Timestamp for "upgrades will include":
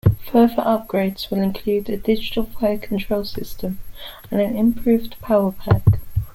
0.63-1.87